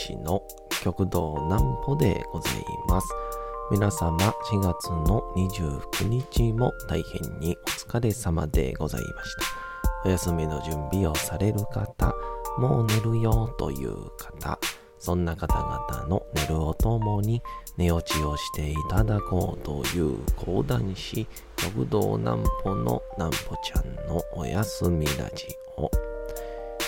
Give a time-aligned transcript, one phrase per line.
[0.00, 0.42] 講談師の
[0.82, 2.54] 極道南歩でござい
[2.88, 3.08] ます。
[3.70, 9.42] 皆様4月の29日も大変にお疲れ様でございました。
[10.04, 12.14] お休みの準備をされる方、
[12.58, 14.58] もう寝るよという方、
[14.98, 17.42] そんな方々の寝るをともに
[17.76, 21.26] 寝落ちをしていただこうという講談師、
[21.56, 25.46] 極道南歩の南歩ちゃんのお休みラジ
[25.76, 26.09] オ。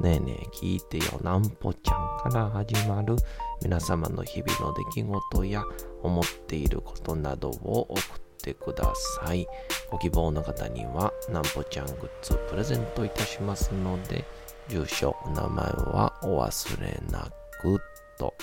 [0.00, 3.16] ねえねえ聞いてよなんぽちゃんから始まる
[3.62, 5.62] 皆様の日々の出来事や
[6.02, 8.02] 思っていることなどを送っ
[8.42, 8.92] てくだ
[9.24, 9.46] さい。
[9.90, 14.24] ご希望の方にはなんぽちゃんグッズプレゼントいたしますので、
[14.68, 17.30] 住所、お名前はお忘れな
[17.62, 17.80] く
[18.18, 18.34] と。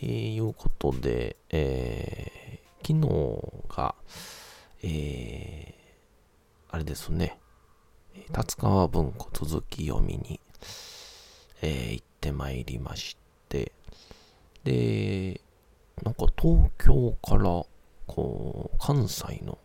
[0.00, 3.94] えー、いうことで、えー、昨日が、
[4.82, 7.37] えー、あれですね、
[8.32, 10.40] 達川文庫続き読みに、
[11.62, 13.16] えー、行ってまいりまし
[13.48, 13.72] て、
[14.64, 15.40] で、
[16.02, 17.64] なんか東京から、
[18.06, 19.58] こう、関西の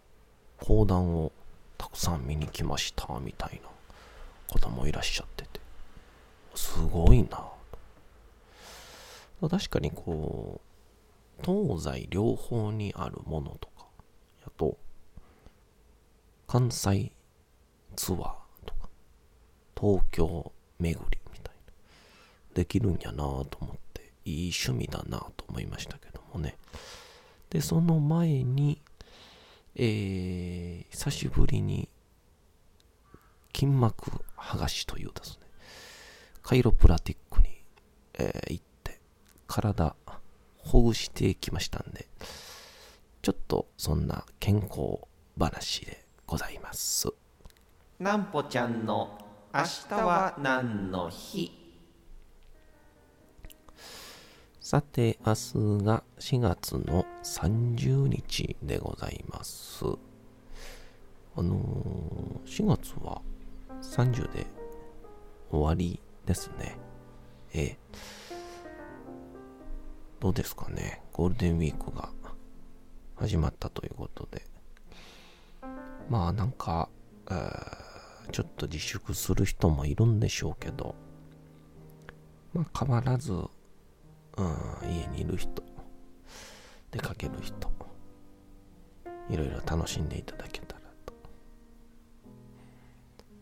[0.59, 1.31] 講談を
[1.77, 3.69] たくさん見に来ました、みたいな
[4.59, 5.59] 方もいらっしゃってて、
[6.55, 7.43] すごいな。
[9.49, 10.61] 確かにこ
[11.41, 13.85] う、東西両方にあるものとか、
[14.43, 14.77] やと、
[16.47, 17.11] 関西
[17.95, 18.42] ツアー、
[19.83, 21.73] 東京巡りみたいな、
[22.53, 26.55] できるんやなと思って、いい趣味だなと思いましたけどもね。
[27.49, 28.81] で、その前に、
[29.75, 31.89] えー、久しぶりに、
[33.53, 35.47] 筋膜剥がしというですね、
[36.43, 37.49] カイロプラティックに、
[38.13, 39.01] えー、行って、
[39.47, 39.97] 体
[40.59, 42.07] ほぐしてきましたんで、
[43.22, 44.99] ちょっとそんな健康
[45.38, 47.09] 話でございます。
[47.99, 49.19] なんぽちゃんの
[49.56, 51.52] 明日は何の日？
[54.59, 59.86] さて、明日が4月の30日でございます。
[61.36, 63.22] あのー、4月は
[63.84, 64.47] 30で
[65.52, 66.75] 終わりですね。
[67.53, 67.78] え。
[70.20, 71.03] どうですかね？
[71.12, 72.09] ゴールデンウィークが
[73.18, 74.47] 始まったということで。
[76.09, 76.90] まあなんか、
[77.30, 77.82] えー、
[78.31, 80.95] ちょっと自粛する人もいるんでしょうけど、
[82.53, 83.50] まあ変わらず、うん、
[84.84, 85.63] 家にいる人、
[86.91, 87.72] 出かける人、
[89.29, 91.13] いろいろ楽しんでいただけたらと。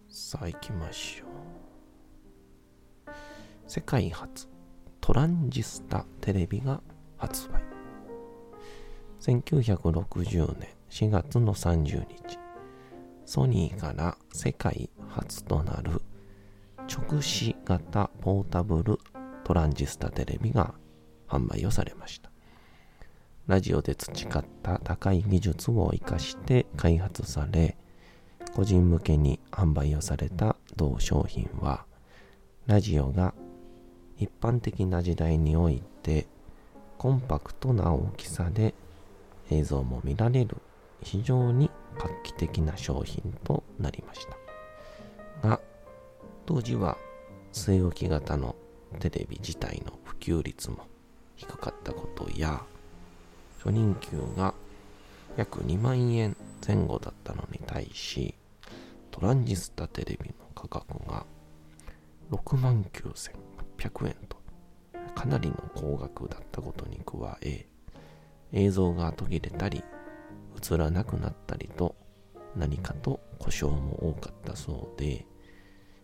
[0.10, 3.12] さあ行きましょう。
[3.68, 4.50] 世界初
[5.00, 6.82] トランジスタテレビが
[7.18, 7.62] 発売。
[9.22, 12.21] 1960年4月の30日、
[13.34, 16.02] ソニーから世界初となる
[16.94, 19.00] 直視型ポータブル
[19.46, 20.74] トランジスタテレビが
[21.30, 22.30] 販売をされました。
[23.48, 27.78] ラジオで培った高い技術を活かして開発され、
[28.54, 31.86] 個人向けに販売をされた同商品は、
[32.68, 33.34] ラジオが
[34.18, 36.28] 一般的な時代において
[36.98, 38.74] コンパクトな大きさで
[39.50, 40.58] 映像も見られる
[41.02, 44.26] 非常に画期的な商品となりまし
[45.42, 45.48] た。
[45.48, 45.60] が
[46.46, 46.98] 当時は
[47.54, 48.56] 据え置き型の
[49.00, 50.88] テレビ自体の普及率も
[51.36, 52.62] 低かったことや
[53.58, 54.54] 初任給が
[55.38, 56.36] 約2万円
[56.66, 58.36] 前後だったのに対し
[59.12, 61.26] トランジスタテレビの価格が
[62.32, 64.38] 6万9800円と
[65.16, 67.66] かなりの高額だったことに加え
[68.54, 69.84] 映像が途切れたり
[70.62, 71.96] 映らなくなったりと
[72.56, 75.26] 何かと故障も多かったそうで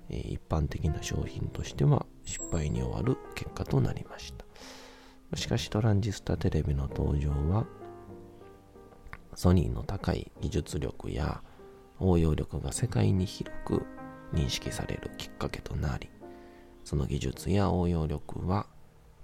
[0.09, 4.45] え一般的な商品としては失敗に終わる結果となりました。
[5.35, 7.65] しかしトランジスタテレビの登場は
[9.35, 11.41] ソニーの高い技術力や
[11.99, 13.85] 応用力が世界に広く
[14.33, 16.09] 認識されるきっかけとなり
[16.83, 18.67] その技術や応用力は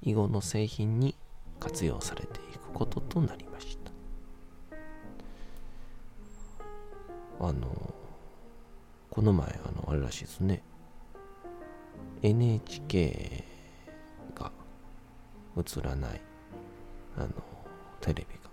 [0.01, 1.15] 以後の製品に
[1.59, 3.82] 活用されていくこととなりました。
[7.45, 7.93] あの
[9.09, 10.63] この前あのあれらしいですね。
[12.21, 13.43] NHK
[14.33, 14.49] が
[15.57, 16.21] 映らない
[17.17, 17.27] あの
[17.99, 18.49] テレビが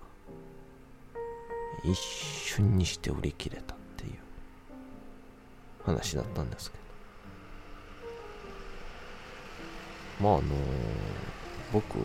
[1.85, 4.19] 一瞬にして売り切れたっていう
[5.85, 6.81] 話だったんですけど。
[10.21, 10.49] まああの
[11.73, 11.97] 僕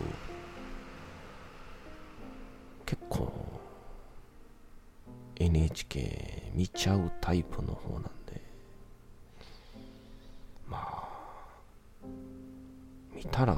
[2.86, 3.45] 結構
[5.46, 8.42] NHK 見ちゃうタイプの方なんで。
[10.66, 11.06] まあ
[13.14, 13.56] 見たら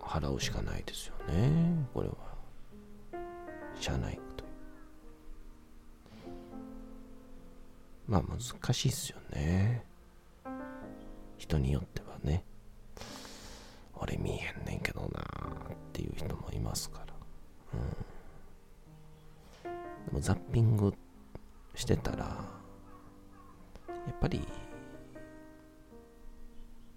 [0.00, 1.86] 払うしかないですよね。
[1.94, 2.14] これは。
[3.80, 4.50] しゃあないという。
[8.08, 9.84] まあ難しいっすよね。
[11.38, 12.44] 人によってはね。
[13.94, 17.14] 俺見えへんねんけどなっていう人もいますから。
[17.74, 18.01] うん。
[20.22, 20.94] ザッピング
[21.74, 22.32] してたらや
[24.08, 24.40] っぱり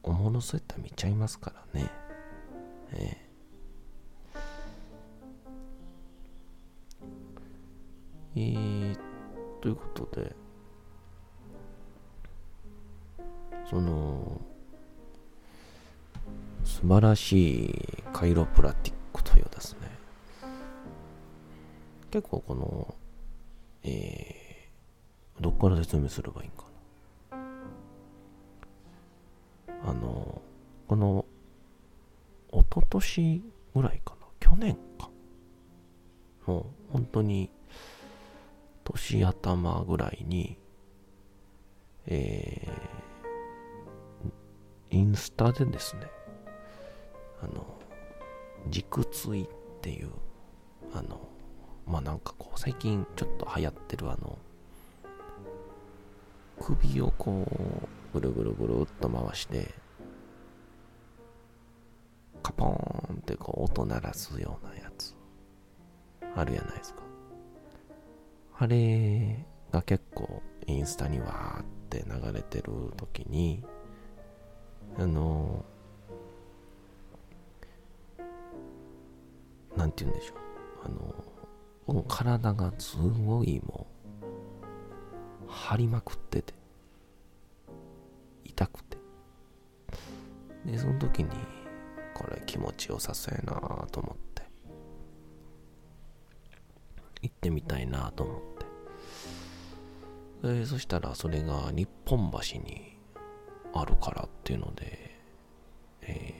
[0.03, 1.89] おもろそうやったら見ちゃいますからね。
[2.93, 3.25] ええ。
[8.35, 8.97] えー、
[9.59, 10.35] ということで
[13.67, 14.39] その
[16.63, 19.89] 素晴らしいカイロプラティックというですね
[22.11, 22.93] 結構この
[23.87, 26.65] えー、どっから説明すればいいんか
[27.31, 27.37] な？
[29.91, 30.41] あの
[30.87, 31.25] この
[32.51, 33.43] 一昨年
[33.75, 34.25] ぐらいかな？
[34.39, 35.09] 去年か？
[36.47, 37.51] の本当に
[38.83, 40.57] 年頭ぐらいに
[42.07, 46.03] えー、インスタでですね
[47.41, 47.65] あの
[48.69, 49.47] 軸椎っ
[49.81, 50.11] ていう
[50.93, 51.19] あの
[51.87, 54.37] まあなんかこう最近ちょっと流行ってるあの
[56.59, 57.45] 首をこ
[58.13, 59.73] うぐるぐるぐるっと回して
[62.41, 65.13] カポーンってこう音鳴らすようなやつ
[66.35, 67.01] あるやないですか。
[68.57, 73.63] あれが結構インスタにわーって流れてる時に
[74.97, 75.65] あの
[79.75, 80.37] なんて言うんでしょう。
[80.85, 81.34] あの
[81.85, 83.87] 僕の体がすごいも
[84.21, 84.25] う
[85.47, 86.53] 張りまくってて
[88.43, 88.97] 痛くて。
[90.65, 91.29] でその時に
[92.15, 94.43] これ気持ちよさそうやなと思って。
[97.21, 98.41] 行ってみたいなと思っ
[100.41, 100.53] て。
[100.59, 102.97] でそしたらそれが日本橋に
[103.73, 105.19] あるからっていうので、
[106.01, 106.33] え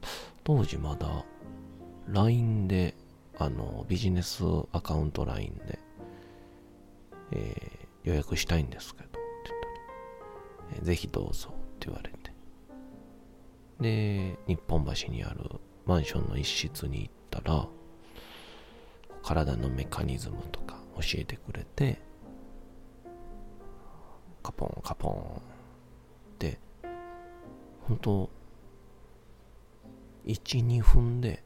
[0.00, 0.06] ー、
[0.42, 1.24] 当時まだ
[2.08, 2.94] LINE で
[3.38, 5.78] あのビジネスアカウント LINE で、
[7.32, 12.16] えー、予約したいんですけどって言ったら、えー、ぜひどうぞって言われて。
[13.80, 17.68] で日本橋にあるマンションの一室に行ったら
[19.22, 22.00] 体のメカニズムとか教えてくれて
[24.42, 26.58] カポンカポンって
[27.86, 28.30] 本当
[30.24, 31.44] 12分で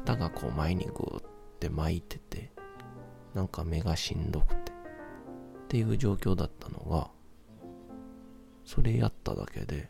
[0.00, 1.22] 肩がこう前にグーっ
[1.58, 2.50] て巻いてて
[3.34, 4.72] なんか目がしんどくて。
[4.72, 7.08] っていう状況だったのが
[8.64, 9.88] それやっただけで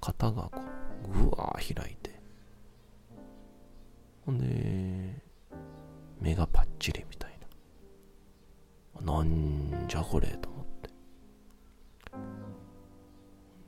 [0.00, 0.62] 肩がこ
[1.04, 2.18] うぐわー開いて。
[4.24, 5.22] ほんで
[6.20, 7.38] 目がパッチリみたい
[9.04, 9.12] な。
[9.12, 10.66] なんじゃこれと思っ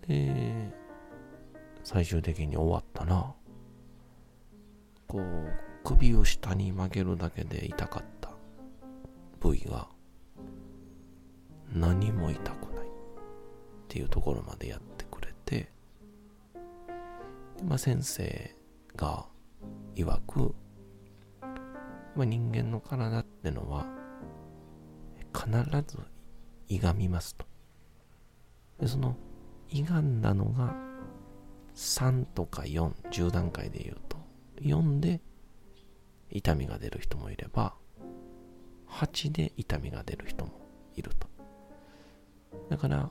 [0.06, 0.09] て。
[0.09, 0.73] で
[1.85, 3.35] 最終的に終わったな。
[5.12, 5.52] こう
[5.85, 8.31] 首を下に曲げるだけで痛かった。
[9.40, 9.87] 部位が
[11.71, 12.90] 何も痛くないっ
[13.88, 15.71] ていうところまでやってくれて、
[17.62, 18.57] まあ、先生
[18.97, 19.26] が
[19.95, 20.54] 曰く、
[22.16, 23.85] まあ、人間の体ってのは
[25.35, 25.50] 必
[25.87, 25.99] ず
[26.69, 27.45] 歪みますと。
[28.81, 29.16] でその
[29.69, 30.75] 歪んだのが
[31.75, 34.12] 3とか410段階で言うと
[34.62, 35.21] 4で
[36.31, 37.75] 痛みが出る人もいれば
[38.88, 40.52] 8で痛みが出る人も
[40.95, 41.28] いると。
[42.69, 43.11] だから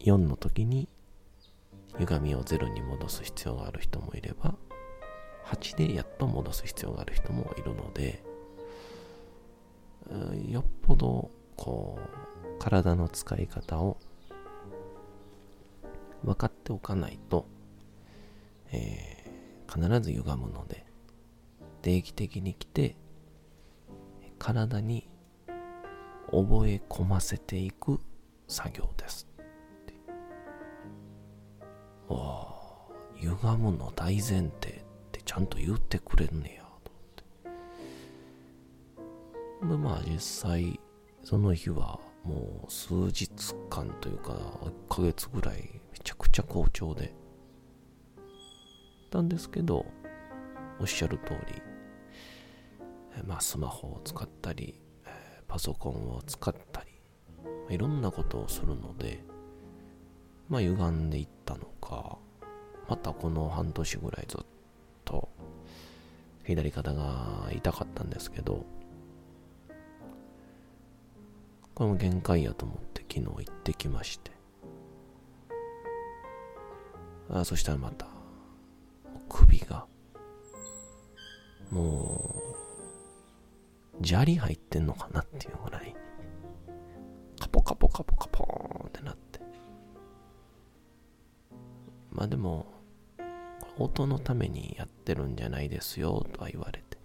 [0.00, 0.88] 4の時に
[1.98, 4.54] 歪みを0に戻す必要がある人もいれば
[5.46, 8.22] 8でやっと戻す必要がある人もいるので
[10.48, 13.98] よっぽどこう体の使い方を
[16.24, 17.46] 分かっておかないと、
[18.72, 19.11] えー
[19.72, 20.84] 必ず歪むので
[21.80, 22.94] 定期的に来て
[24.38, 25.08] 体に
[26.26, 27.98] 覚え込ませていく
[28.48, 29.26] 作業です。
[32.08, 32.46] お
[33.16, 34.50] 歪むの大前提っ
[35.10, 36.92] てちゃんと言ってくれんねやと
[37.46, 37.64] 思っ
[39.60, 39.68] て。
[39.68, 40.78] でまあ実際
[41.24, 43.30] その日はもう数日
[43.70, 44.32] 間というか
[44.90, 47.21] 1ヶ月ぐらいめちゃくちゃ好調で。
[49.12, 49.84] たんですけど
[50.80, 51.62] おっしゃる通り
[53.26, 54.80] まあスマホを使ったり
[55.46, 56.90] パソコンを使ったり
[57.68, 59.22] いろんなことをするので
[60.48, 62.16] まあ歪んでいったのか
[62.88, 64.40] またこの半年ぐらいずっ
[65.04, 65.28] と
[66.44, 68.64] 左肩が痛かったんですけど
[71.74, 74.32] これも限界やと思って昨日行ってきまして。
[77.34, 78.11] あそしたらまた
[79.32, 79.86] 首が
[81.70, 82.34] も
[84.00, 85.94] う砂利入ってんのかなっていうぐらい
[87.40, 89.40] カポカポカポカポーンってなって。
[92.12, 92.66] まあでも
[93.78, 96.98] 音のためにやってるんじゃないですよとは言われて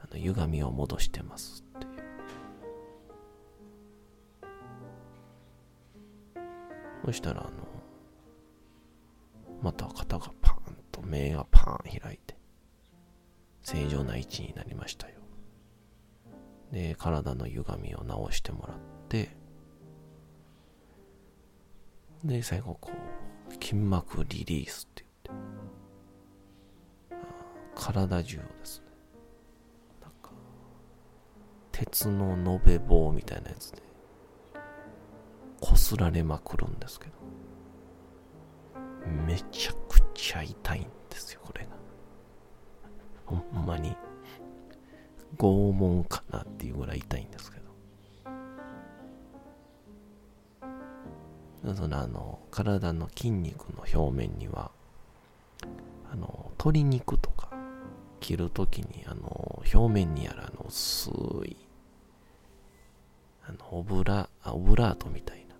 [0.00, 1.86] あの歪みを戻してますって
[7.04, 7.50] そしたらあの
[9.62, 10.45] また肩がパ
[11.06, 12.36] 目がパーン開いて
[13.62, 15.14] 正常な位置になりましたよ。
[16.72, 19.30] で体の歪みを直してもらって
[22.24, 22.90] で最後こ
[23.48, 25.04] う筋膜リリースって
[27.08, 27.26] 言って
[27.76, 28.86] 体中をですね
[30.02, 30.30] なんか
[31.70, 33.82] 鉄の延べ棒みたいなやつで
[35.60, 37.12] こすられまくるんですけど
[39.26, 40.86] めちゃくちゃ痛いん
[41.16, 41.70] ですよこれが。
[43.24, 43.96] ほんまに。
[45.38, 47.66] 拷問かなっていうぐらい痛いんですけど。
[51.74, 54.70] そのあの体の筋肉の表面には
[56.12, 57.50] あの鶏肉とか
[58.20, 61.10] 切るときにあの表面にあるあの薄
[61.44, 61.56] い
[63.48, 65.56] あのオブラオブラートみたいな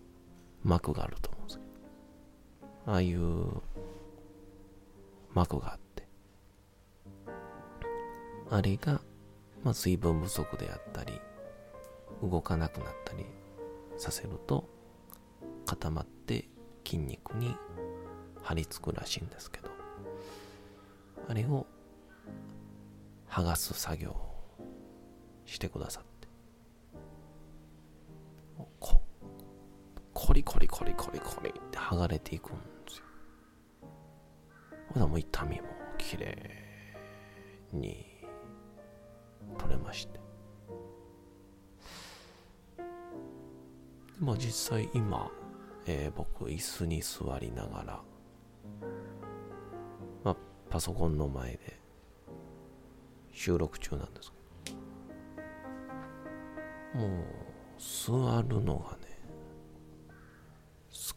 [0.62, 2.92] 膜があると思うんですけど。
[2.92, 3.46] ああいう
[5.36, 6.08] 膜があって。
[8.50, 9.00] あれが
[9.64, 11.12] まあ、水分不足であったり
[12.22, 13.26] 動かなくなったり
[13.96, 14.68] させると
[15.64, 16.48] 固まって
[16.84, 17.56] 筋肉に
[18.42, 19.70] 張り付くらしいんですけど。
[21.28, 21.66] あれを
[23.28, 24.36] 剥がす作業を
[25.44, 26.28] してくださって。
[28.78, 29.02] こ
[30.14, 32.56] コリコリコリコリコリって剥がれていくん
[34.96, 36.36] ですよほらも痛みも綺麗
[37.72, 38.06] に
[39.58, 40.20] 取れまして。
[44.18, 45.30] まあ実際今、
[45.86, 48.00] えー、僕椅子に座りながら、
[50.24, 50.36] まあ、
[50.70, 51.78] パソコンの前で
[53.32, 54.32] 収録中なんです
[54.64, 54.76] けど。
[56.96, 57.24] もう
[57.78, 59.18] 座るのがね
[60.90, 61.16] すっ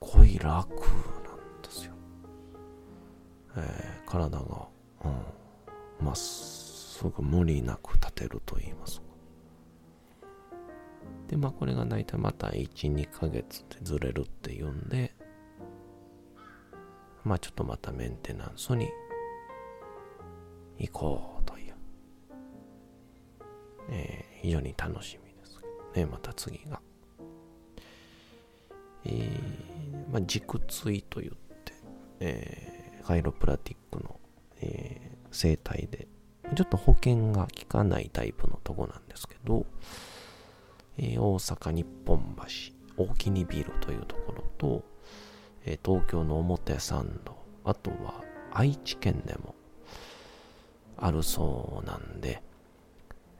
[0.00, 0.87] ごい楽、
[3.58, 4.68] えー、体が
[5.04, 9.08] うんまっすぐ無理なく立てると言いますか。
[11.28, 15.14] で、まあこれが大体また1、2ヶ月でずれるっていうんで、
[17.24, 18.88] まあちょっとまたメンテナンスに
[20.78, 21.74] 行こうという、
[23.90, 26.80] えー、非常に楽しみですけどね、また次が。
[29.04, 31.72] えー、まあ軸椎と言って、
[32.20, 32.77] えー、
[33.08, 34.20] カイロプラティックの、
[34.60, 36.08] えー、生態で
[36.54, 39.64] ちょっと保険が効かないタイプのとこなんですけど、
[40.98, 44.84] えー、大阪日本橋、大木にビルというところと、
[45.64, 47.34] えー、東京の表参道、
[47.64, 48.22] あとは
[48.52, 49.54] 愛知県でも
[50.98, 52.42] あるそうなんで、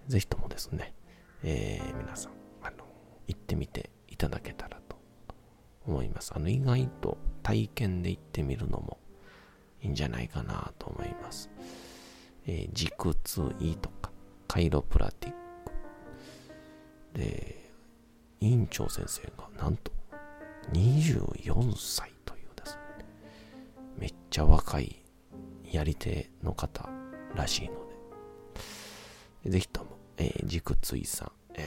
[0.07, 0.95] ぜひともですね、
[1.43, 2.33] えー、皆さん、
[2.63, 2.77] あの、
[3.27, 4.97] 行ってみていただけたらと
[5.87, 6.33] 思います。
[6.35, 8.97] あの、意外と体験で行ってみるのも
[9.83, 11.51] いいんじゃないかなと思います。
[12.47, 14.11] えー、軸痛とか、
[14.47, 15.33] カイロプラティッ
[17.13, 17.19] ク。
[17.19, 17.71] で、
[18.41, 19.93] 院長先生がなんと
[20.73, 23.05] 24歳というですね、
[23.99, 25.03] めっちゃ若い
[25.71, 26.89] やり手の方
[27.35, 27.75] らしいの
[29.45, 31.61] で、ぜひとも、えー、軸椎さん、え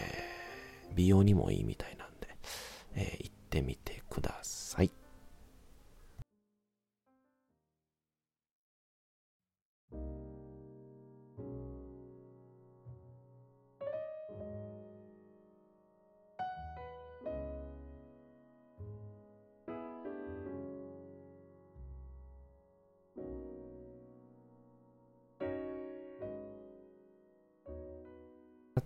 [0.92, 2.28] ー、美容にもいいみたいなんで、
[2.96, 4.92] えー、行ってみてください。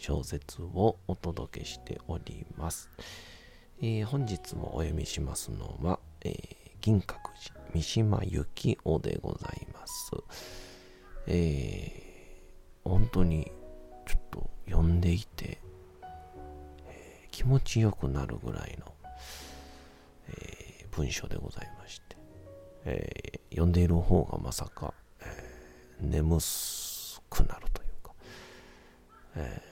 [0.00, 2.88] 小説をお届けしております。
[3.82, 10.10] えー本日もお読みしますのは、えー銀閣寺三島由紀夫でございます。
[11.26, 13.52] えー本当に
[14.06, 15.60] ちょっと読んでいて、
[16.88, 18.94] えー気持ちよくなるぐらいの、
[20.28, 22.16] えー文章でございまして、
[22.86, 28.14] えー読んでいる方がまさか、えー眠すくなるというか、
[29.36, 29.69] えー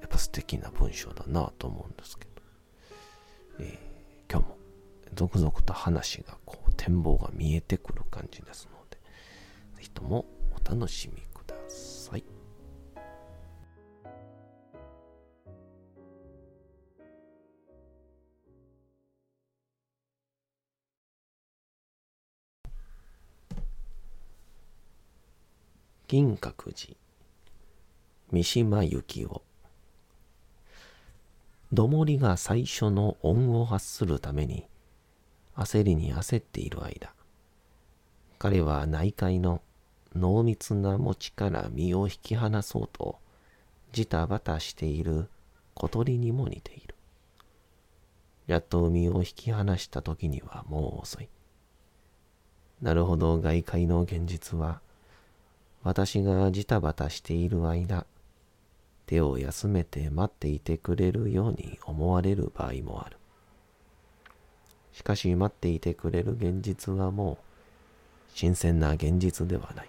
[0.00, 2.30] やっぱ素敵な文章だなと思うんですけど、
[3.60, 3.88] えー
[4.30, 4.58] 今日も
[5.14, 8.98] 続々と話がこう展望が見えてくる感じですので、
[9.76, 12.24] ぜひともお楽しみください。
[26.06, 26.96] 銀閣寺
[28.30, 29.42] 三島由紀夫
[31.72, 34.66] どもりが最初の音を発するために
[35.56, 37.12] 焦りに焦っている間
[38.38, 39.60] 彼は内界の
[40.14, 43.18] 濃密な餅から身を引き離そうと
[43.92, 45.28] ジタバタしている
[45.74, 46.94] 小鳥にも似ている。
[48.46, 51.28] やっと身を引き離した時にはもう遅い。
[52.82, 54.80] なるほど外界の現実は
[55.82, 58.06] 私がジタバタしている間
[59.08, 63.16] 手を休めて待っていてくれるように思われる場合もある。
[64.92, 69.88] しかし待っていてくれる現実はもう新鮮な現実ではない。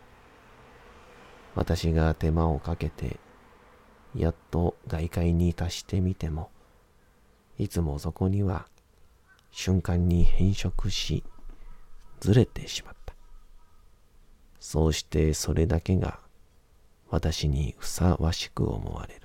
[1.53, 3.19] 私が手間をかけて
[4.15, 6.49] やっと外界に達してみても
[7.57, 8.67] いつもそこには
[9.51, 11.25] 瞬間に変色し
[12.21, 13.13] ずれてしまった。
[14.61, 16.19] そうしてそれだけが
[17.09, 19.21] 私にふさわしく思われる。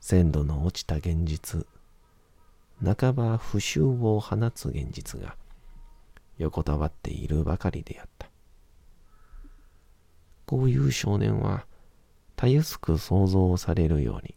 [0.00, 1.66] 鮮度の落ちた現実、
[2.82, 5.36] 半ば不臭を放つ現実が
[6.38, 8.30] 横たわっているばかりであった。
[10.46, 11.66] こういう少年は
[12.36, 14.34] たやすく想像されるように、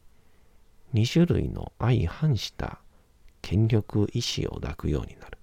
[0.94, 2.80] 二種類の相反した
[3.42, 5.38] 権力意志を抱くようになる。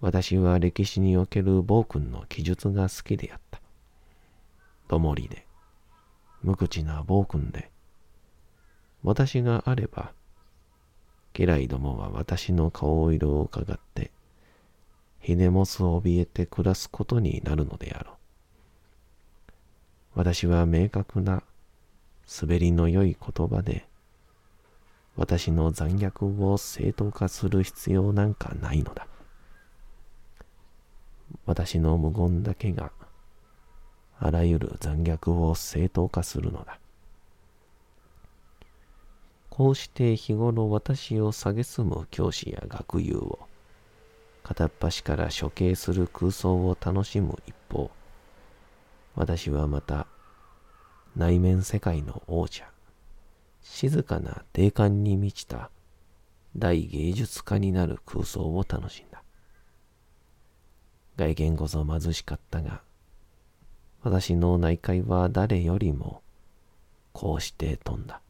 [0.00, 3.61] 私は歴史における暴君の記述が好きであった。
[4.92, 5.46] どもりで、
[6.42, 7.70] 無口な暴君で、
[9.02, 10.12] 私があれば、
[11.32, 14.10] 家来どもは私の顔色を伺って、
[15.18, 18.14] ひねもすを怯えて暮らすことになるのであろう。
[20.14, 21.42] 私は明確な
[22.42, 23.88] 滑りの良い言葉で、
[25.16, 29.06] 私の残虐を正当化する必要なんかないのだ。
[31.46, 32.92] 私の無言だけが
[34.24, 36.78] あらゆる残虐を正当化するのだ。
[39.50, 43.40] こうして日頃私を蔑む教師や学友を
[44.44, 47.90] 片っ端から処刑する空想を楽しむ一方、
[49.16, 50.06] 私はまた
[51.16, 52.64] 内面世界の王者、
[53.60, 55.68] 静かな定感に満ちた
[56.56, 59.24] 大芸術家になる空想を楽しんだ。
[61.16, 62.82] 外見こそ貧しかったが、
[64.02, 66.22] 私の内界は誰よりも
[67.12, 68.20] こうして飛んだ。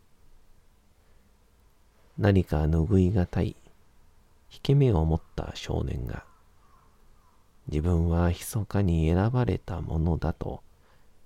[2.19, 3.57] 何か拭いがたい、
[4.53, 6.25] 引け目を持った少年が、
[7.69, 10.63] 自分は密かに選ばれたものだと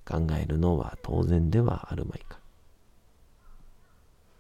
[0.08, 2.38] 考えるのは当然ではあるまいか。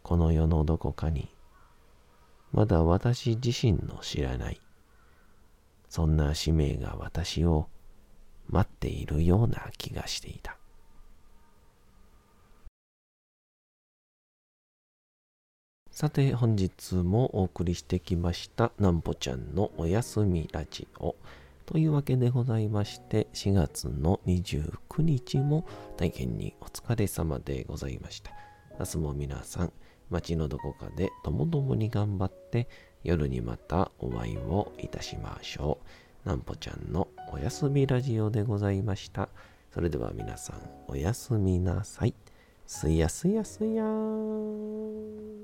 [0.04, 1.28] この世のどこかに、
[2.52, 4.60] まだ私自身の知らない、
[5.88, 7.68] そんな使命が私を
[8.48, 10.56] 待っているような気がしていた。
[15.96, 21.16] さて本日もお送りしてきましたなんぽちゃんのおやすみラジオ
[21.64, 28.30] というわけでございまして4月の29日も大変にお疲れ様でございました
[28.78, 29.72] 明日も皆さん
[30.10, 32.68] 街のどこかでともどもに頑張って
[33.02, 39.28] 夜にまたお会いをいたしましょうなんぽちゃんのおやすみラジオでございました。
[39.72, 40.56] それでは皆さん
[40.88, 42.14] おやすみなさい。
[42.66, 45.36] すやすやすやー